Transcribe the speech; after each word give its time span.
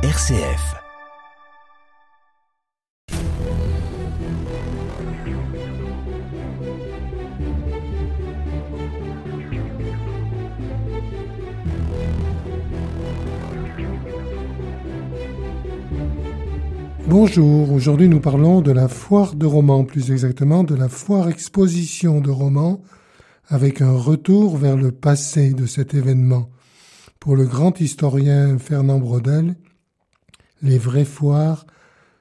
RCF. 0.00 0.76
Bonjour, 17.08 17.72
aujourd'hui 17.72 18.08
nous 18.08 18.20
parlons 18.20 18.60
de 18.60 18.70
la 18.70 18.86
foire 18.86 19.34
de 19.34 19.46
romans, 19.46 19.82
plus 19.82 20.12
exactement 20.12 20.62
de 20.62 20.76
la 20.76 20.88
foire 20.88 21.28
exposition 21.28 22.20
de 22.20 22.30
romans, 22.30 22.82
avec 23.48 23.82
un 23.82 23.90
retour 23.90 24.58
vers 24.58 24.76
le 24.76 24.92
passé 24.92 25.54
de 25.54 25.66
cet 25.66 25.92
événement. 25.94 26.50
Pour 27.18 27.34
le 27.34 27.46
grand 27.46 27.80
historien 27.80 28.58
Fernand 28.58 29.00
Brodel, 29.00 29.56
les 30.62 30.78
vraies 30.78 31.04
foires 31.04 31.66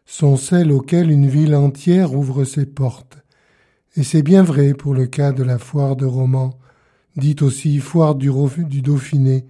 sont 0.06 0.38
celles 0.38 0.72
auxquelles 0.72 1.12
une 1.12 1.28
ville 1.28 1.56
entière 1.56 2.14
ouvre 2.14 2.44
ses 2.44 2.66
portes. 2.66 3.18
Et 3.96 4.04
c'est 4.04 4.22
bien 4.22 4.44
vrai 4.44 4.74
pour 4.74 4.94
le 4.94 5.08
cas 5.08 5.32
de 5.32 5.44
la 5.44 5.58
foire 5.58 5.96
de 5.96 6.06
romans, 6.06 6.58
dite 7.16 7.42
aussi 7.42 7.80
foire 7.80 8.16
du, 8.16 8.32
Dauphiné, 8.82 9.46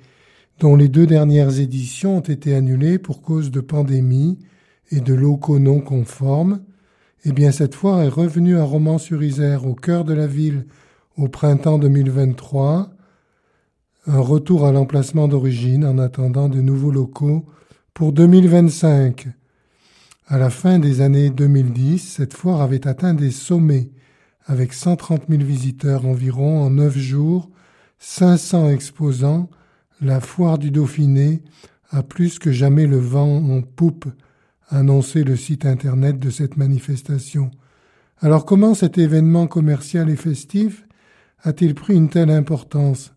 dont 0.59 0.75
les 0.75 0.87
deux 0.87 1.05
dernières 1.05 1.59
éditions 1.59 2.17
ont 2.17 2.21
été 2.21 2.55
annulées 2.55 2.97
pour 2.97 3.21
cause 3.21 3.51
de 3.51 3.61
pandémie, 3.61 4.39
et 4.91 5.01
de 5.01 5.13
locaux 5.13 5.59
non 5.59 5.81
conformes, 5.81 6.61
eh 7.25 7.33
bien 7.33 7.51
cette 7.51 7.75
foire 7.75 8.01
est 8.01 8.07
revenue 8.07 8.57
à 8.57 8.63
Romans-sur-Isère, 8.63 9.65
au 9.65 9.75
cœur 9.75 10.05
de 10.05 10.13
la 10.13 10.27
ville, 10.27 10.65
au 11.17 11.27
printemps 11.27 11.77
2023, 11.77 12.89
un 14.07 14.19
retour 14.19 14.65
à 14.65 14.71
l'emplacement 14.71 15.27
d'origine 15.27 15.83
en 15.83 15.97
attendant 15.97 16.47
de 16.47 16.61
nouveaux 16.61 16.91
locaux 16.91 17.45
pour 17.97 18.13
2025. 18.13 19.27
À 20.27 20.37
la 20.37 20.51
fin 20.51 20.77
des 20.77 21.01
années 21.01 21.31
2010, 21.31 21.97
cette 21.97 22.35
foire 22.35 22.61
avait 22.61 22.87
atteint 22.87 23.15
des 23.15 23.31
sommets, 23.31 23.89
avec 24.45 24.73
130 24.73 25.23
000 25.27 25.41
visiteurs 25.41 26.05
environ 26.05 26.61
en 26.61 26.69
neuf 26.69 26.95
jours, 26.95 27.49
500 27.97 28.69
exposants, 28.69 29.49
la 29.99 30.19
foire 30.19 30.59
du 30.59 30.69
Dauphiné 30.69 31.41
a 31.89 32.03
plus 32.03 32.37
que 32.37 32.51
jamais 32.51 32.85
le 32.85 32.99
vent 32.99 33.37
en 33.37 33.63
poupe 33.63 34.05
annoncé 34.69 35.23
le 35.23 35.35
site 35.35 35.65
internet 35.65 36.19
de 36.19 36.29
cette 36.29 36.55
manifestation. 36.55 37.49
Alors 38.19 38.45
comment 38.45 38.75
cet 38.75 38.99
événement 38.99 39.47
commercial 39.47 40.11
et 40.11 40.17
festif 40.17 40.85
a-t-il 41.41 41.73
pris 41.73 41.95
une 41.95 42.09
telle 42.09 42.29
importance? 42.29 43.15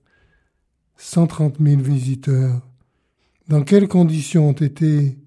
130 0.97 1.57
000 1.61 1.83
visiteurs. 1.83 2.70
Dans 3.51 3.63
quelles 3.63 3.89
conditions 3.89 4.51
ont 4.51 4.53
été 4.53 5.19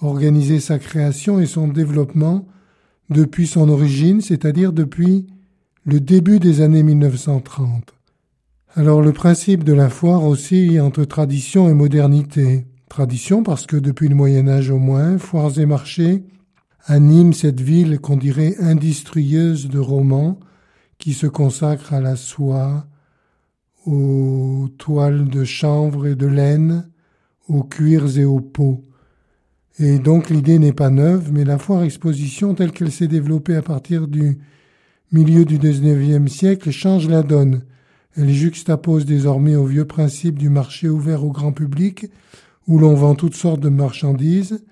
organisées 0.00 0.60
sa 0.60 0.78
création 0.78 1.40
et 1.40 1.46
son 1.46 1.66
développement 1.66 2.46
depuis 3.10 3.48
son 3.48 3.68
origine, 3.68 4.20
c'est-à-dire 4.20 4.72
depuis 4.72 5.26
le 5.84 5.98
début 5.98 6.38
des 6.38 6.60
années 6.60 6.84
1930 6.84 7.92
Alors 8.76 9.02
le 9.02 9.12
principe 9.12 9.64
de 9.64 9.72
la 9.72 9.88
foire 9.88 10.22
aussi 10.22 10.78
entre 10.78 11.04
tradition 11.04 11.68
et 11.68 11.74
modernité. 11.74 12.64
Tradition 12.88 13.42
parce 13.42 13.66
que 13.66 13.76
depuis 13.76 14.08
le 14.08 14.14
Moyen 14.14 14.46
Âge 14.46 14.70
au 14.70 14.78
moins, 14.78 15.18
foires 15.18 15.58
et 15.58 15.66
marchés 15.66 16.22
animent 16.86 17.32
cette 17.32 17.60
ville 17.60 17.98
qu'on 17.98 18.16
dirait 18.16 18.54
industrieuse 18.60 19.68
de 19.68 19.80
romans 19.80 20.38
qui 20.98 21.12
se 21.12 21.26
consacre 21.26 21.92
à 21.92 22.00
la 22.00 22.14
soie, 22.14 22.86
aux 23.84 24.68
toiles 24.78 25.28
de 25.28 25.42
chanvre 25.42 26.06
et 26.06 26.14
de 26.14 26.28
laine, 26.28 26.88
aux 27.48 27.62
cuirs 27.62 28.18
et 28.18 28.24
aux 28.24 28.40
peaux. 28.40 28.82
Et 29.78 29.98
donc 29.98 30.30
l'idée 30.30 30.58
n'est 30.58 30.72
pas 30.72 30.90
neuve, 30.90 31.32
mais 31.32 31.44
la 31.44 31.58
foire 31.58 31.82
exposition 31.82 32.54
telle 32.54 32.72
qu'elle 32.72 32.92
s'est 32.92 33.08
développée 33.08 33.56
à 33.56 33.62
partir 33.62 34.06
du 34.06 34.38
milieu 35.10 35.44
du 35.44 35.58
XIXe 35.58 36.30
siècle 36.32 36.70
change 36.70 37.08
la 37.08 37.22
donne. 37.22 37.62
Elle 38.16 38.30
juxtapose 38.30 39.04
désormais 39.04 39.56
au 39.56 39.64
vieux 39.64 39.84
principe 39.84 40.38
du 40.38 40.48
marché 40.48 40.88
ouvert 40.88 41.24
au 41.24 41.32
grand 41.32 41.52
public 41.52 42.06
où 42.68 42.78
l'on 42.78 42.94
vend 42.94 43.14
toutes 43.14 43.34
sortes 43.34 43.60
de 43.60 43.68
marchandises, 43.68 44.64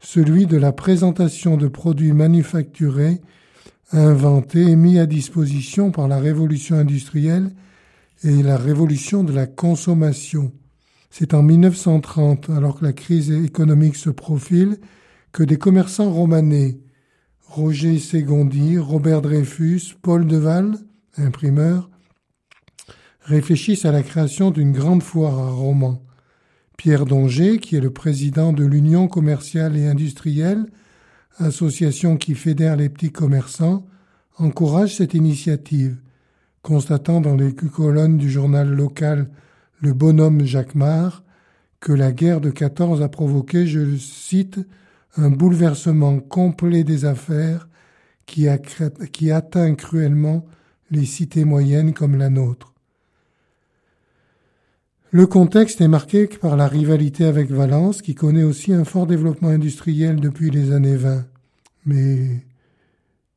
celui 0.00 0.46
de 0.46 0.56
la 0.56 0.72
présentation 0.72 1.56
de 1.56 1.68
produits 1.68 2.12
manufacturés, 2.12 3.20
inventés 3.92 4.62
et 4.62 4.76
mis 4.76 4.98
à 4.98 5.06
disposition 5.06 5.90
par 5.90 6.08
la 6.08 6.18
révolution 6.18 6.76
industrielle 6.76 7.50
et 8.22 8.42
la 8.42 8.56
révolution 8.56 9.24
de 9.24 9.32
la 9.32 9.46
consommation. 9.46 10.52
C'est 11.16 11.32
en 11.32 11.44
1930, 11.44 12.50
alors 12.50 12.80
que 12.80 12.84
la 12.84 12.92
crise 12.92 13.30
économique 13.30 13.94
se 13.94 14.10
profile, 14.10 14.78
que 15.30 15.44
des 15.44 15.58
commerçants 15.58 16.10
romanais, 16.10 16.80
Roger 17.46 18.00
Ségondi, 18.00 18.78
Robert 18.78 19.22
Dreyfus, 19.22 19.94
Paul 20.02 20.26
Deval, 20.26 20.76
imprimeur, 21.16 21.88
réfléchissent 23.20 23.84
à 23.84 23.92
la 23.92 24.02
création 24.02 24.50
d'une 24.50 24.72
grande 24.72 25.04
foire 25.04 25.38
à 25.38 25.50
Romans. 25.52 26.02
Pierre 26.76 27.06
Donger, 27.06 27.58
qui 27.58 27.76
est 27.76 27.80
le 27.80 27.92
président 27.92 28.52
de 28.52 28.64
l'Union 28.64 29.06
commerciale 29.06 29.76
et 29.76 29.86
industrielle, 29.86 30.66
association 31.38 32.16
qui 32.16 32.34
fédère 32.34 32.74
les 32.74 32.88
petits 32.88 33.12
commerçants, 33.12 33.86
encourage 34.36 34.96
cette 34.96 35.14
initiative, 35.14 35.96
constatant 36.62 37.20
dans 37.20 37.36
les 37.36 37.54
colonnes 37.54 38.18
du 38.18 38.28
journal 38.28 38.68
local 38.68 39.30
Le 39.80 39.92
Bonhomme 39.92 40.44
Jacquemart 40.44 41.22
que 41.80 41.92
la 41.92 42.12
guerre 42.12 42.40
de 42.40 42.50
14 42.50 43.02
a 43.02 43.08
provoqué, 43.08 43.66
je 43.66 43.96
cite, 43.96 44.58
un 45.16 45.28
bouleversement 45.28 46.18
complet 46.18 46.82
des 46.82 47.04
affaires 47.04 47.68
qui, 48.24 48.46
qui 49.12 49.30
atteint 49.30 49.74
cruellement 49.74 50.46
les 50.90 51.04
cités 51.04 51.44
moyennes 51.44 51.92
comme 51.92 52.16
la 52.16 52.30
nôtre. 52.30 52.72
Le 55.10 55.26
contexte 55.26 55.80
est 55.80 55.88
marqué 55.88 56.26
par 56.26 56.56
la 56.56 56.66
rivalité 56.66 57.24
avec 57.24 57.50
Valence, 57.50 58.02
qui 58.02 58.14
connaît 58.14 58.42
aussi 58.42 58.72
un 58.72 58.84
fort 58.84 59.06
développement 59.06 59.50
industriel 59.50 60.16
depuis 60.16 60.50
les 60.50 60.72
années 60.72 60.96
20. 60.96 61.24
Mais 61.86 62.44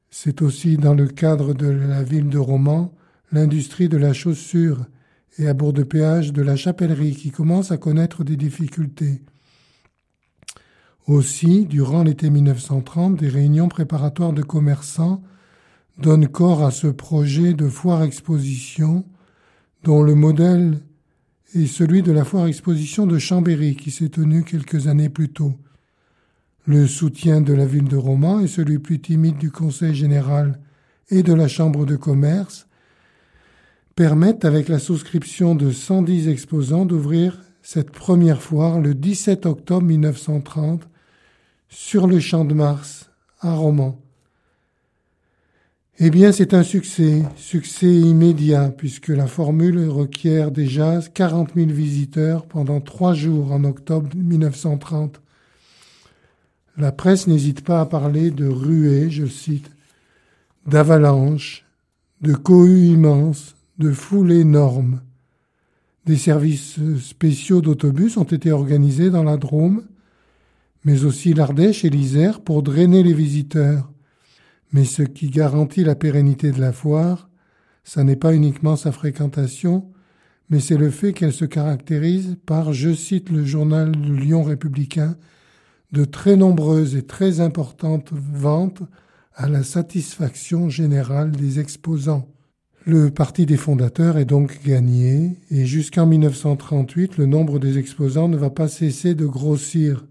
c'est 0.09 0.41
aussi 0.41 0.77
dans 0.77 0.95
le 0.95 1.07
cadre 1.07 1.53
de 1.53 1.67
la 1.67 2.01
ville 2.01 2.29
de 2.29 2.39
Romans 2.39 2.93
l'industrie 3.31 3.89
de 3.89 3.97
la 3.97 4.13
chaussure 4.13 4.85
et 5.37 5.47
à 5.47 5.53
bourg 5.53 5.73
de 5.73 5.83
péage 5.83 6.33
de 6.33 6.41
la 6.41 6.55
chapellerie 6.55 7.15
qui 7.15 7.31
commence 7.31 7.71
à 7.71 7.77
connaître 7.77 8.23
des 8.23 8.37
difficultés. 8.37 9.21
Aussi, 11.07 11.65
durant 11.65 12.03
l'été 12.03 12.29
1930, 12.29 13.15
des 13.15 13.29
réunions 13.29 13.69
préparatoires 13.69 14.33
de 14.33 14.41
commerçants 14.41 15.23
donnent 15.97 16.27
corps 16.27 16.63
à 16.63 16.71
ce 16.71 16.87
projet 16.87 17.53
de 17.53 17.69
foire-exposition 17.69 19.05
dont 19.83 20.03
le 20.03 20.15
modèle 20.15 20.79
et 21.53 21.65
celui 21.65 22.01
de 22.01 22.11
la 22.11 22.25
foire 22.25 22.47
exposition 22.47 23.07
de 23.07 23.17
Chambéry 23.17 23.75
qui 23.75 23.89
s'est 23.89 24.09
tenue 24.09 24.43
quelques 24.43 24.87
années 24.87 25.09
plus 25.09 25.29
tôt. 25.29 25.53
Le 26.65 26.85
soutien 26.87 27.39
de 27.39 27.53
la 27.53 27.65
ville 27.65 27.87
de 27.87 27.95
Romans 27.95 28.41
et 28.41 28.47
celui 28.47 28.79
plus 28.79 28.99
timide 28.99 29.37
du 29.37 29.49
Conseil 29.49 29.95
général 29.95 30.59
et 31.09 31.23
de 31.23 31.33
la 31.33 31.47
Chambre 31.47 31.85
de 31.85 31.95
commerce 31.95 32.66
permettent, 33.97 34.45
avec 34.45 34.69
la 34.69 34.77
souscription 34.77 35.55
de 35.55 35.71
110 35.71 36.29
exposants, 36.29 36.85
d'ouvrir 36.85 37.41
cette 37.63 37.89
première 37.89 38.43
foire 38.43 38.79
le 38.79 38.93
17 38.93 39.47
octobre 39.47 39.87
1930 39.87 40.87
sur 41.67 42.05
le 42.05 42.19
Champ 42.19 42.45
de 42.45 42.53
Mars 42.53 43.09
à 43.41 43.55
Romans. 43.55 43.99
Eh 45.97 46.11
bien, 46.11 46.31
c'est 46.31 46.53
un 46.53 46.61
succès, 46.61 47.23
succès 47.37 47.91
immédiat, 47.91 48.69
puisque 48.69 49.07
la 49.07 49.25
formule 49.25 49.89
requiert 49.89 50.51
déjà 50.51 50.99
40 51.01 51.55
000 51.55 51.69
visiteurs 51.71 52.45
pendant 52.45 52.81
trois 52.81 53.15
jours 53.15 53.51
en 53.51 53.63
octobre 53.63 54.09
1930. 54.15 55.19
La 56.77 56.91
presse 56.91 57.25
n'hésite 57.25 57.61
pas 57.61 57.81
à 57.81 57.87
parler 57.87 58.29
de 58.29 58.45
ruées, 58.45 59.09
je 59.09 59.25
cite, 59.25 59.71
d'avalanches, 60.67 61.65
de 62.21 62.35
cohues 62.35 62.89
immenses, 62.89 63.56
de 63.77 63.91
foules 63.91 64.31
énormes. 64.31 65.01
Des 66.05 66.17
services 66.17 66.79
spéciaux 66.99 67.61
d'autobus 67.61 68.17
ont 68.17 68.23
été 68.23 68.51
organisés 68.51 69.09
dans 69.09 69.23
la 69.23 69.37
Drôme, 69.37 69.83
mais 70.85 71.03
aussi 71.03 71.33
l'Ardèche 71.33 71.83
et 71.83 71.89
l'Isère 71.89 72.41
pour 72.41 72.63
drainer 72.63 73.03
les 73.03 73.13
visiteurs. 73.13 73.91
Mais 74.71 74.85
ce 74.85 75.03
qui 75.03 75.29
garantit 75.29 75.83
la 75.83 75.95
pérennité 75.95 76.51
de 76.51 76.61
la 76.61 76.71
foire, 76.71 77.29
ça 77.83 78.03
n'est 78.03 78.15
pas 78.15 78.33
uniquement 78.33 78.75
sa 78.75 78.91
fréquentation, 78.91 79.91
mais 80.49 80.59
c'est 80.59 80.77
le 80.77 80.89
fait 80.89 81.13
qu'elle 81.13 81.33
se 81.33 81.45
caractérise 81.45 82.37
par, 82.45 82.73
je 82.73 82.93
cite 82.93 83.29
le 83.29 83.45
journal 83.45 83.91
Lyon 83.91 84.43
républicain, 84.43 85.17
de 85.91 86.05
très 86.05 86.35
nombreuses 86.35 86.95
et 86.95 87.05
très 87.05 87.39
importantes 87.39 88.11
ventes 88.13 88.81
à 89.35 89.47
la 89.47 89.63
satisfaction 89.63 90.69
générale 90.69 91.31
des 91.31 91.59
exposants. 91.59 92.27
Le 92.87 93.11
parti 93.11 93.45
des 93.45 93.57
fondateurs 93.57 94.17
est 94.17 94.23
donc 94.23 94.61
gagné 94.63 95.35
et 95.51 95.65
jusqu'en 95.65 96.05
1938, 96.05 97.17
le 97.17 97.25
nombre 97.25 97.59
des 97.59 97.77
exposants 97.77 98.29
ne 98.29 98.37
va 98.37 98.49
pas 98.49 98.69
cesser 98.69 99.13
de 99.13 99.25
grossir. 99.25 100.05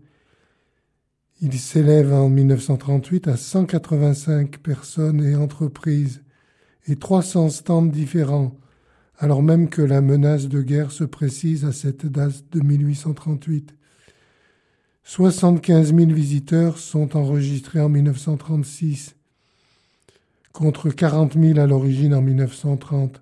Il 1.41 1.59
s'élève 1.59 2.13
en 2.13 2.29
1938 2.29 3.29
à 3.29 3.39
185 3.39 4.59
personnes 4.59 5.25
et 5.25 5.35
entreprises 5.35 6.21
et 6.87 6.97
300 6.97 7.49
stands 7.49 7.87
différents, 7.87 8.55
alors 9.17 9.43
même 9.43 9.71
que 9.71 9.81
la 9.81 10.03
menace 10.03 10.47
de 10.49 10.61
guerre 10.61 10.93
se 10.93 11.05
précise 11.05 11.65
à 11.65 11.73
cette 11.73 12.05
date 12.05 12.45
de 12.53 12.61
1838. 12.61 13.75
75 15.03 15.95
000 15.95 16.11
visiteurs 16.11 16.77
sont 16.77 17.17
enregistrés 17.17 17.81
en 17.81 17.89
1936, 17.89 19.17
contre 20.57 20.89
40 20.89 21.39
000 21.39 21.59
à 21.59 21.67
l'origine 21.67 22.15
en 22.15 22.23
1930, 22.23 23.21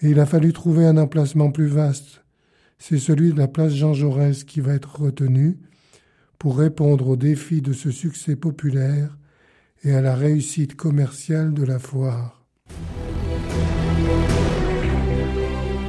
et 0.00 0.08
il 0.08 0.18
a 0.18 0.24
fallu 0.24 0.54
trouver 0.54 0.86
un 0.86 0.96
emplacement 0.96 1.50
plus 1.50 1.66
vaste. 1.66 2.24
C'est 2.78 2.98
celui 2.98 3.34
de 3.34 3.38
la 3.38 3.48
place 3.48 3.74
Jean 3.74 3.92
Jaurès 3.92 4.44
qui 4.44 4.60
va 4.60 4.72
être 4.72 4.98
retenu, 4.98 5.58
pour 6.38 6.56
répondre 6.56 7.08
aux 7.08 7.16
défis 7.16 7.60
de 7.60 7.74
ce 7.74 7.90
succès 7.90 8.34
populaire 8.34 9.18
et 9.82 9.92
à 9.92 10.00
la 10.00 10.14
réussite 10.14 10.74
commerciale 10.74 11.52
de 11.52 11.64
la 11.64 11.78
foire. 11.78 12.42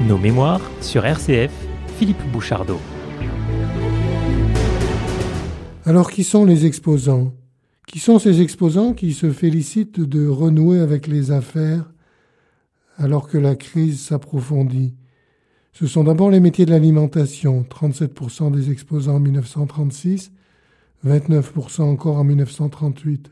Nos 0.06 0.18
mémoires 0.18 0.70
sur 0.82 1.06
RCF, 1.06 1.52
Philippe 1.98 2.22
Bouchardot. 2.32 2.80
Alors 5.86 6.10
qui 6.10 6.22
sont 6.22 6.44
les 6.44 6.66
exposants? 6.66 7.32
Qui 7.86 8.00
sont 8.00 8.18
ces 8.18 8.40
exposants 8.40 8.94
qui 8.94 9.12
se 9.12 9.30
félicitent 9.32 10.00
de 10.00 10.26
renouer 10.26 10.80
avec 10.80 11.06
les 11.06 11.30
affaires 11.30 11.88
alors 12.96 13.28
que 13.28 13.38
la 13.38 13.54
crise 13.54 14.00
s'approfondit? 14.00 14.94
Ce 15.72 15.86
sont 15.86 16.02
d'abord 16.02 16.30
les 16.30 16.40
métiers 16.40 16.66
de 16.66 16.72
l'alimentation, 16.72 17.64
37% 17.70 18.50
des 18.50 18.72
exposants 18.72 19.16
en 19.16 19.20
1936, 19.20 20.32
29% 21.06 21.82
encore 21.82 22.16
en 22.16 22.24
1938. 22.24 23.30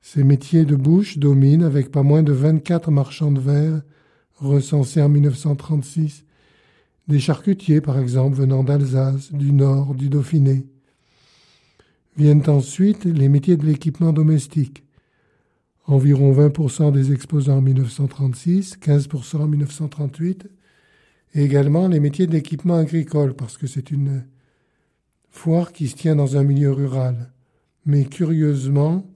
Ces 0.00 0.22
métiers 0.22 0.64
de 0.64 0.76
bouche 0.76 1.18
dominent 1.18 1.64
avec 1.64 1.90
pas 1.90 2.04
moins 2.04 2.22
de 2.22 2.32
24 2.32 2.92
marchands 2.92 3.32
de 3.32 3.40
verre 3.40 3.82
recensés 4.36 5.02
en 5.02 5.08
1936, 5.08 6.24
des 7.08 7.18
charcutiers 7.18 7.80
par 7.80 7.98
exemple 7.98 8.36
venant 8.36 8.62
d'Alsace, 8.62 9.32
du 9.32 9.52
Nord, 9.52 9.96
du 9.96 10.08
Dauphiné. 10.08 10.66
Viennent 12.16 12.48
ensuite 12.48 13.04
les 13.04 13.28
métiers 13.28 13.56
de 13.56 13.64
l'équipement 13.64 14.12
domestique, 14.12 14.84
environ 15.86 16.32
20% 16.32 16.92
des 16.92 17.12
exposants 17.12 17.58
en 17.58 17.62
1936, 17.62 18.76
15% 18.76 19.36
en 19.38 19.48
1938, 19.48 20.48
et 21.34 21.44
également 21.44 21.88
les 21.88 22.00
métiers 22.00 22.26
de 22.26 22.32
l'équipement 22.32 22.76
agricole, 22.76 23.34
parce 23.34 23.56
que 23.56 23.66
c'est 23.66 23.90
une 23.90 24.24
foire 25.30 25.72
qui 25.72 25.88
se 25.88 25.96
tient 25.96 26.14
dans 26.14 26.36
un 26.36 26.42
milieu 26.42 26.72
rural. 26.72 27.32
Mais 27.86 28.04
curieusement, 28.04 29.06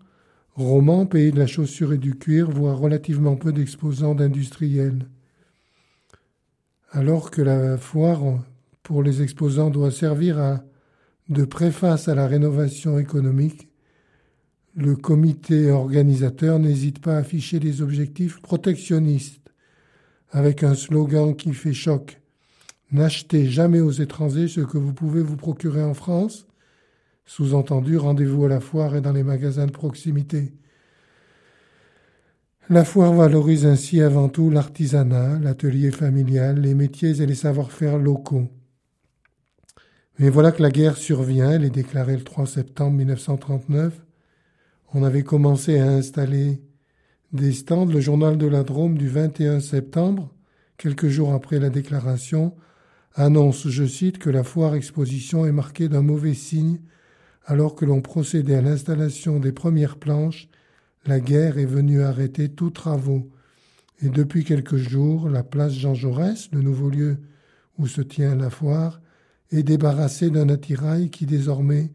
Roman, 0.55 1.05
pays 1.05 1.33
de 1.33 1.39
la 1.39 1.47
chaussure 1.47 1.93
et 1.93 1.99
du 1.99 2.15
cuir, 2.15 2.51
voit 2.51 2.75
relativement 2.75 3.37
peu 3.37 3.53
d'exposants 3.53 4.15
d'industriels. 4.15 5.07
Alors 6.93 7.31
que 7.31 7.43
la 7.43 7.77
foire 7.77 8.23
pour 8.83 9.03
les 9.03 9.21
exposants 9.21 9.69
doit 9.69 9.91
servir 9.91 10.39
à, 10.39 10.63
de 11.29 11.45
préface 11.45 12.09
à 12.09 12.15
la 12.15 12.27
rénovation 12.27 12.99
économique, 12.99 13.69
le 14.75 14.95
comité 14.95 15.71
organisateur 15.71 16.59
n'hésite 16.59 17.01
pas 17.01 17.17
à 17.17 17.21
afficher 17.21 17.59
des 17.59 17.83
objectifs 17.83 18.41
protectionnistes 18.43 19.41
avec 20.31 20.63
un 20.63 20.75
slogan 20.75 21.35
qui 21.35 21.55
fait 21.55 21.73
choc 21.73 22.21
N'achetez 22.93 23.47
jamais 23.47 23.81
aux 23.81 23.91
étrangers 23.91 24.47
ce 24.47 24.61
que 24.61 24.79
vous 24.79 24.93
pouvez 24.93 25.21
vous 25.21 25.37
procurer 25.37 25.83
en 25.83 25.95
France. 25.95 26.47
Sous-entendu, 27.25 27.97
rendez-vous 27.97 28.45
à 28.45 28.49
la 28.49 28.61
foire 28.61 28.95
et 28.95 29.01
dans 29.01 29.13
les 29.13 29.25
magasins 29.25 29.67
de 29.67 29.73
proximité. 29.73 30.53
La 32.69 32.85
foire 32.85 33.13
valorise 33.13 33.67
ainsi 33.67 34.01
avant 34.01 34.29
tout 34.29 34.51
l'artisanat, 34.51 35.39
l'atelier 35.41 35.91
familial, 35.91 36.61
les 36.61 36.75
métiers 36.75 37.21
et 37.21 37.27
les 37.27 37.35
savoir-faire 37.35 37.99
locaux. 37.99 38.49
Mais 40.19 40.31
voilà 40.31 40.51
que 40.51 40.63
la 40.63 40.71
guerre 40.71 40.97
survient, 40.97 41.51
elle 41.51 41.65
est 41.65 41.71
déclarée 41.71 42.17
le 42.17 42.25
3 42.25 42.47
septembre 42.47 42.97
1939. 42.97 44.01
On 44.95 45.03
avait 45.03 45.25
commencé 45.25 45.79
à 45.79 45.91
installer 45.91 46.63
des 47.33 47.53
stands, 47.53 47.85
le 47.85 48.01
journal 48.01 48.39
de 48.39 48.47
la 48.47 48.63
Drôme 48.63 48.97
du 48.97 49.09
21 49.09 49.61
septembre, 49.61 50.33
quelques 50.79 51.09
jours 51.09 51.35
après 51.35 51.59
la 51.59 51.69
déclaration, 51.69 52.55
annonce, 53.15 53.69
je 53.69 53.85
cite, 53.85 54.19
que 54.19 54.31
la 54.31 54.43
foire 54.43 54.75
exposition 54.75 55.45
est 55.45 55.53
marquée 55.53 55.89
d'un 55.89 56.03
mauvais 56.03 56.35
signe 56.35 56.79
alors 57.45 57.75
que 57.75 57.85
l'on 57.85 58.01
procédait 58.01 58.57
à 58.57 58.63
l'installation 58.63 59.39
des 59.39 59.53
premières 59.53 59.99
planches, 59.99 60.49
la 61.05 61.21
guerre 61.21 61.59
est 61.59 61.67
venue 61.67 62.03
arrêter 62.03 62.49
tous 62.49 62.71
travaux. 62.71 63.31
Et 64.03 64.09
depuis 64.09 64.45
quelques 64.45 64.77
jours, 64.77 65.29
la 65.29 65.45
place 65.45 65.75
Jean 65.75 65.95
Jaurès, 65.95 66.49
le 66.53 66.63
nouveau 66.63 66.91
lieu 66.91 67.19
où 67.79 67.87
se 67.87 68.01
tient 68.01 68.35
la 68.35 68.51
foire, 68.51 69.01
est 69.51 69.63
débarrassée 69.63 70.31
d'un 70.31 70.49
attirail 70.49 71.11
qui 71.11 71.27
désormais, 71.27 71.93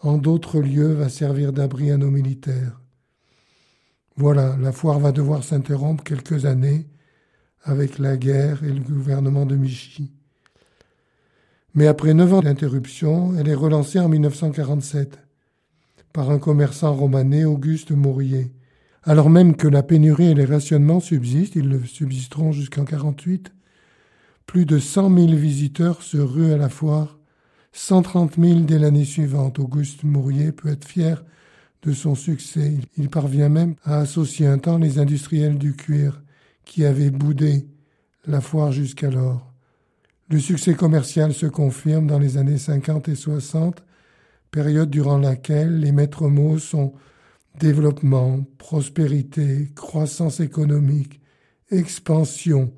en 0.00 0.18
d'autres 0.18 0.60
lieux, 0.60 0.92
va 0.92 1.08
servir 1.08 1.52
d'abri 1.52 1.90
à 1.90 1.96
nos 1.96 2.10
militaires. 2.10 2.80
Voilà, 4.16 4.56
la 4.56 4.72
foire 4.72 4.98
va 4.98 5.12
devoir 5.12 5.44
s'interrompre 5.44 6.02
quelques 6.02 6.44
années 6.44 6.86
avec 7.62 7.98
la 7.98 8.16
guerre 8.16 8.64
et 8.64 8.72
le 8.72 8.80
gouvernement 8.80 9.46
de 9.46 9.56
Michy. 9.56 10.12
Mais 11.74 11.86
après 11.86 12.14
neuf 12.14 12.32
ans 12.32 12.40
d'interruption, 12.40 13.34
elle 13.38 13.48
est 13.48 13.54
relancée 13.54 14.00
en 14.00 14.08
1947 14.08 15.18
par 16.12 16.30
un 16.30 16.38
commerçant 16.38 16.94
romanais, 16.94 17.44
Auguste 17.44 17.92
Mourier. 17.92 18.50
Alors 19.04 19.30
même 19.30 19.54
que 19.54 19.68
la 19.68 19.82
pénurie 19.82 20.30
et 20.30 20.34
les 20.34 20.44
rationnements 20.44 21.00
subsistent, 21.00 21.56
ils 21.56 21.68
le 21.68 21.84
subsisteront 21.84 22.50
jusqu'en 22.50 22.84
48, 22.84 23.52
plus 24.48 24.64
de 24.64 24.78
100 24.78 25.14
000 25.14 25.26
visiteurs 25.34 26.02
se 26.02 26.16
ruent 26.16 26.54
à 26.54 26.56
la 26.56 26.70
foire, 26.70 27.18
130 27.72 28.36
000 28.40 28.60
dès 28.60 28.78
l'année 28.78 29.04
suivante. 29.04 29.58
Auguste 29.58 30.04
Mourier 30.04 30.52
peut 30.52 30.70
être 30.70 30.88
fier 30.88 31.22
de 31.82 31.92
son 31.92 32.14
succès. 32.14 32.78
Il 32.96 33.10
parvient 33.10 33.50
même 33.50 33.74
à 33.84 33.98
associer 33.98 34.46
un 34.46 34.56
temps 34.56 34.78
les 34.78 34.98
industriels 34.98 35.58
du 35.58 35.76
cuir 35.76 36.22
qui 36.64 36.86
avaient 36.86 37.10
boudé 37.10 37.68
la 38.26 38.40
foire 38.40 38.72
jusqu'alors. 38.72 39.52
Le 40.30 40.40
succès 40.40 40.72
commercial 40.74 41.34
se 41.34 41.46
confirme 41.46 42.06
dans 42.06 42.18
les 42.18 42.38
années 42.38 42.58
50 42.58 43.10
et 43.10 43.16
60, 43.16 43.84
période 44.50 44.88
durant 44.88 45.18
laquelle 45.18 45.78
les 45.78 45.92
maîtres 45.92 46.28
mots 46.28 46.58
sont 46.58 46.94
développement, 47.60 48.46
prospérité, 48.56 49.68
croissance 49.74 50.40
économique, 50.40 51.20
expansion. 51.70 52.72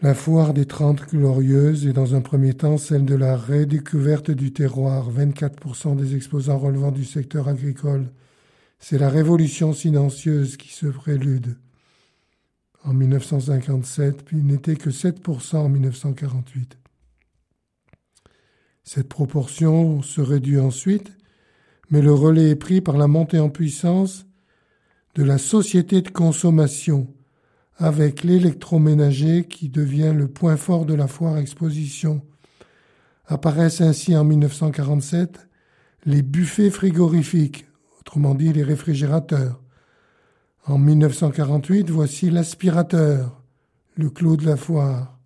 La 0.00 0.14
foire 0.14 0.54
des 0.54 0.64
Trente 0.64 1.08
Glorieuses 1.10 1.88
est 1.88 1.92
dans 1.92 2.14
un 2.14 2.20
premier 2.20 2.54
temps 2.54 2.78
celle 2.78 3.04
de 3.04 3.16
la 3.16 3.36
redécouverte 3.36 4.30
du 4.30 4.52
terroir, 4.52 5.10
24% 5.10 5.96
des 5.96 6.14
exposants 6.14 6.56
relevant 6.56 6.92
du 6.92 7.04
secteur 7.04 7.48
agricole. 7.48 8.12
C'est 8.78 8.98
la 8.98 9.08
révolution 9.08 9.72
silencieuse 9.72 10.56
qui 10.56 10.72
se 10.72 10.86
prélude 10.86 11.56
en 12.84 12.94
1957, 12.94 14.24
puis 14.24 14.36
n'était 14.44 14.76
que 14.76 14.90
7% 14.90 15.56
en 15.56 15.68
1948. 15.68 16.78
Cette 18.84 19.08
proportion 19.08 20.00
se 20.02 20.20
réduit 20.20 20.60
ensuite, 20.60 21.10
mais 21.90 22.02
le 22.02 22.14
relais 22.14 22.50
est 22.50 22.56
pris 22.56 22.80
par 22.80 22.98
la 22.98 23.08
montée 23.08 23.40
en 23.40 23.50
puissance 23.50 24.26
de 25.16 25.24
la 25.24 25.38
société 25.38 26.02
de 26.02 26.10
consommation, 26.10 27.12
avec 27.78 28.24
l'électroménager 28.24 29.44
qui 29.44 29.68
devient 29.68 30.12
le 30.14 30.28
point 30.28 30.56
fort 30.56 30.84
de 30.84 30.94
la 30.94 31.06
foire 31.06 31.38
exposition. 31.38 32.22
Apparaissent 33.26 33.80
ainsi 33.80 34.16
en 34.16 34.24
1947 34.24 35.48
les 36.04 36.22
buffets 36.22 36.70
frigorifiques, 36.70 37.66
autrement 38.00 38.34
dit 38.34 38.52
les 38.52 38.64
réfrigérateurs, 38.64 39.60
en 40.66 40.76
1948, 40.76 41.88
voici 41.88 42.30
l'aspirateur, 42.30 43.42
le 43.94 44.10
clou 44.10 44.36
de 44.36 44.44
la 44.44 44.56
foire. 44.56 45.18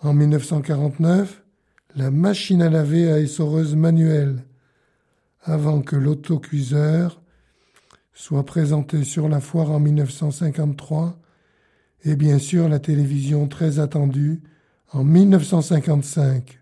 En 0.00 0.12
1949, 0.14 1.44
la 1.94 2.10
machine 2.10 2.60
à 2.60 2.68
laver 2.68 3.12
à 3.12 3.20
essoreuse 3.20 3.76
manuelle, 3.76 4.44
avant 5.42 5.80
que 5.80 5.94
l'autocuiseur 5.94 7.22
soit 8.14 8.44
présenté 8.44 9.04
sur 9.04 9.28
la 9.28 9.40
foire 9.40 9.70
en 9.70 9.78
1953, 9.78 11.20
et 12.04 12.16
bien 12.16 12.38
sûr 12.38 12.68
la 12.68 12.78
télévision 12.78 13.48
très 13.48 13.78
attendue 13.78 14.42
en 14.92 15.04
1955. 15.04 16.60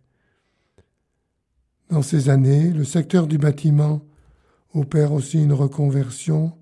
Dans 1.90 2.02
ces 2.02 2.30
années, 2.30 2.70
le 2.70 2.84
secteur 2.84 3.26
du 3.26 3.38
bâtiment 3.38 4.02
opère 4.72 5.12
aussi 5.12 5.42
une 5.42 5.52
reconversion 5.52 6.52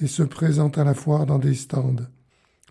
et 0.00 0.06
se 0.06 0.22
présente 0.22 0.78
à 0.78 0.84
la 0.84 0.94
foire 0.94 1.26
dans 1.26 1.38
des 1.38 1.54
stands. 1.54 2.06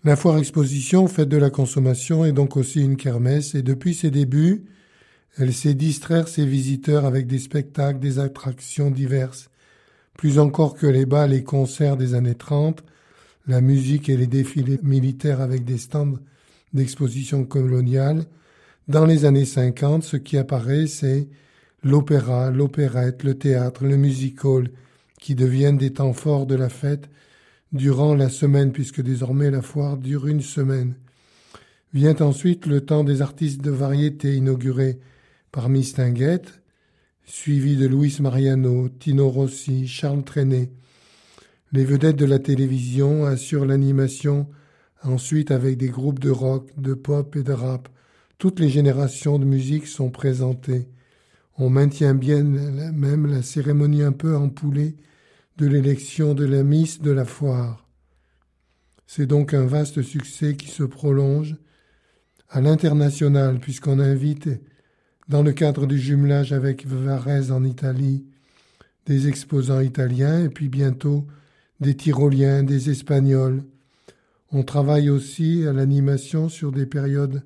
La 0.02 0.16
foire 0.16 0.38
exposition, 0.38 1.06
faite 1.08 1.28
de 1.28 1.36
la 1.36 1.50
consommation, 1.50 2.24
est 2.24 2.32
donc 2.32 2.56
aussi 2.56 2.80
une 2.80 2.96
kermesse 2.96 3.54
et 3.54 3.62
depuis 3.62 3.94
ses 3.94 4.10
débuts, 4.10 4.64
Elle 5.36 5.54
sait 5.54 5.74
distraire 5.74 6.26
ses 6.26 6.44
visiteurs 6.44 7.04
avec 7.04 7.28
des 7.28 7.38
spectacles, 7.38 8.00
des 8.00 8.18
attractions 8.18 8.90
diverses, 8.90 9.48
plus 10.14 10.40
encore 10.40 10.74
que 10.74 10.88
les 10.88 11.06
bals 11.06 11.32
et 11.32 11.44
concerts 11.44 11.96
des 11.96 12.14
années 12.14 12.34
30, 12.34 12.82
la 13.46 13.60
musique 13.60 14.08
et 14.08 14.16
les 14.16 14.26
défilés 14.26 14.80
militaires 14.82 15.40
avec 15.40 15.64
des 15.64 15.78
stands 15.78 16.18
d'exposition 16.72 17.44
coloniale. 17.44 18.24
Dans 18.88 19.06
les 19.06 19.24
années 19.24 19.44
50, 19.44 20.02
ce 20.02 20.16
qui 20.16 20.38
apparaît, 20.38 20.86
c'est 20.86 21.28
l'opéra, 21.82 22.50
l'opérette, 22.50 23.22
le 23.22 23.34
théâtre, 23.34 23.84
le 23.84 23.96
music 23.96 24.44
hall, 24.44 24.70
qui 25.20 25.34
deviennent 25.34 25.78
des 25.78 25.92
temps 25.92 26.12
forts 26.12 26.46
de 26.46 26.54
la 26.54 26.68
fête 26.68 27.08
durant 27.72 28.14
la 28.14 28.28
semaine, 28.28 28.72
puisque 28.72 29.00
désormais 29.00 29.50
la 29.50 29.62
foire 29.62 29.96
dure 29.96 30.26
une 30.26 30.42
semaine. 30.42 30.94
Vient 31.92 32.16
ensuite 32.20 32.66
le 32.66 32.80
temps 32.80 33.04
des 33.04 33.22
artistes 33.22 33.60
de 33.60 33.70
variété 33.70 34.34
inaugurés 34.34 34.98
par 35.52 35.68
Miss 35.68 35.94
Tinguette, 35.94 36.60
suivi 37.24 37.76
de 37.76 37.86
Luis 37.86 38.16
Mariano, 38.20 38.88
Tino 38.88 39.28
Rossi, 39.28 39.86
Charles 39.86 40.24
Trenet. 40.24 40.70
Les 41.72 41.84
vedettes 41.84 42.16
de 42.16 42.24
la 42.24 42.40
télévision 42.40 43.24
assurent 43.24 43.64
l'animation 43.64 44.48
ensuite 45.02 45.52
avec 45.52 45.76
des 45.76 45.88
groupes 45.88 46.18
de 46.18 46.30
rock, 46.30 46.68
de 46.76 46.94
pop 46.94 47.36
et 47.36 47.44
de 47.44 47.52
rap. 47.52 47.88
Toutes 48.38 48.58
les 48.58 48.68
générations 48.68 49.38
de 49.38 49.44
musique 49.44 49.86
sont 49.86 50.10
présentées. 50.10 50.88
On 51.58 51.70
maintient 51.70 52.14
bien 52.14 52.42
même 52.42 53.26
la 53.26 53.42
cérémonie 53.42 54.02
un 54.02 54.12
peu 54.12 54.36
empoulée 54.36 54.96
de 55.58 55.66
l'élection 55.66 56.34
de 56.34 56.44
la 56.44 56.64
Miss 56.64 57.00
de 57.00 57.12
la 57.12 57.24
foire. 57.24 57.86
C'est 59.06 59.26
donc 59.26 59.54
un 59.54 59.66
vaste 59.66 60.02
succès 60.02 60.56
qui 60.56 60.68
se 60.68 60.82
prolonge 60.82 61.56
à 62.48 62.60
l'international 62.60 63.60
puisqu'on 63.60 64.00
invite, 64.00 64.48
dans 65.28 65.42
le 65.42 65.52
cadre 65.52 65.86
du 65.86 65.98
jumelage 65.98 66.52
avec 66.52 66.84
Varese 66.86 67.52
en 67.52 67.62
Italie, 67.62 68.24
des 69.06 69.28
exposants 69.28 69.80
italiens 69.80 70.44
et 70.44 70.48
puis 70.48 70.68
bientôt 70.68 71.26
des 71.80 71.96
Tyroliens, 71.96 72.62
des 72.62 72.90
Espagnols. 72.90 73.64
On 74.52 74.62
travaille 74.62 75.10
aussi 75.10 75.66
à 75.66 75.72
l'animation 75.72 76.48
sur 76.48 76.72
des 76.72 76.86
périodes 76.86 77.42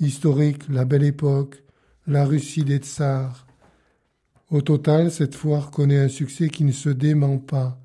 historiques, 0.00 0.68
la 0.68 0.84
Belle 0.84 1.04
Époque, 1.04 1.62
la 2.06 2.24
Russie 2.24 2.64
des 2.64 2.78
Tsars, 2.78 3.46
au 4.52 4.60
total, 4.60 5.10
cette 5.10 5.34
foire 5.34 5.70
connaît 5.70 5.98
un 5.98 6.08
succès 6.08 6.50
qui 6.50 6.64
ne 6.64 6.72
se 6.72 6.90
dément 6.90 7.38
pas. 7.38 7.80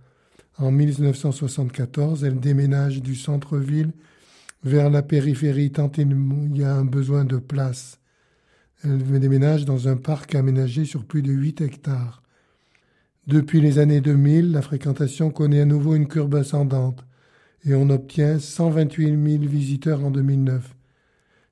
En 0.57 0.69
1974, 0.69 2.25
elle 2.25 2.41
déménage 2.41 3.01
du 3.01 3.15
centre-ville 3.15 3.93
vers 4.65 4.89
la 4.89 5.01
périphérie 5.01 5.71
tant 5.71 5.89
il 5.97 6.57
y 6.57 6.65
a 6.65 6.75
un 6.75 6.83
besoin 6.83 7.23
de 7.23 7.37
place. 7.37 7.99
Elle 8.83 8.97
déménage 8.97 9.63
dans 9.63 9.87
un 9.87 9.95
parc 9.95 10.35
aménagé 10.35 10.83
sur 10.83 11.05
plus 11.05 11.21
de 11.21 11.31
8 11.31 11.61
hectares. 11.61 12.21
Depuis 13.27 13.59
les 13.59 13.77
années 13.77 13.99
2000, 13.99 14.53
la 14.53 14.61
fréquentation 14.61 15.31
connaît 15.31 15.59
à 15.59 15.65
nouveau 15.65 15.95
une 15.95 16.07
courbe 16.07 16.35
ascendante 16.35 17.03
et 17.65 17.75
on 17.75 17.89
obtient 17.89 18.39
128 18.39 19.39
000 19.39 19.43
visiteurs 19.43 20.05
en 20.05 20.11
2009. 20.11 20.73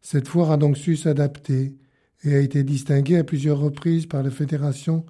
Cette 0.01 0.29
foire 0.29 0.51
a 0.51 0.58
donc 0.58 0.77
su 0.77 0.96
s'adapter 0.96 1.75
et 2.24 2.34
a 2.34 2.39
été 2.39 2.63
distingué 2.63 3.17
à 3.17 3.25
plusieurs 3.25 3.60
reprises 3.60 4.05
par 4.05 4.24
la 4.24 4.32
Fédération 4.32 5.05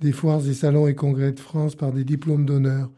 des 0.00 0.12
foires 0.12 0.46
et 0.46 0.52
salons 0.52 0.86
et 0.86 0.94
congrès 0.94 1.32
de 1.32 1.40
France 1.40 1.76
par 1.76 1.94
des 1.94 2.04
diplômes 2.04 2.44
d'honneur, 2.44 2.90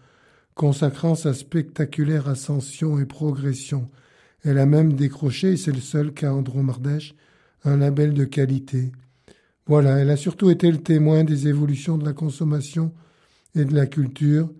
consacrant 0.56 1.14
sa 1.14 1.34
spectaculaire 1.34 2.28
ascension 2.28 2.98
et 2.98 3.06
progression. 3.06 3.88
Elle 4.42 4.58
a 4.58 4.66
même 4.66 4.94
décroché, 4.94 5.52
et 5.52 5.56
c'est 5.56 5.70
le 5.70 5.80
seul 5.80 6.12
cas 6.12 6.32
en 6.32 6.42
Dromardèche, 6.42 7.14
un 7.62 7.76
label 7.76 8.12
de 8.12 8.24
qualité. 8.24 8.90
Voilà, 9.66 9.98
elle 9.98 10.10
a 10.10 10.16
surtout 10.16 10.50
été 10.50 10.68
le 10.68 10.78
témoin 10.78 11.22
des 11.22 11.46
évolutions 11.46 11.96
de 11.96 12.04
la 12.04 12.12
consommation 12.12 12.92
et 13.54 13.64
de 13.64 13.74
la 13.74 13.86
culture. 13.86 14.50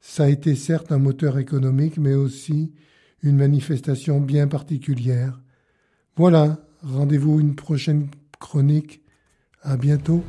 Ça 0.00 0.24
a 0.24 0.28
été 0.28 0.54
certes 0.54 0.92
un 0.92 0.98
moteur 0.98 1.38
économique, 1.38 1.98
mais 1.98 2.14
aussi 2.14 2.72
une 3.22 3.36
manifestation 3.36 4.20
bien 4.20 4.46
particulière. 4.46 5.40
Voilà, 6.16 6.58
rendez-vous 6.82 7.40
une 7.40 7.54
prochaine 7.54 8.08
chronique. 8.38 9.02
À 9.62 9.76
bientôt. 9.76 10.22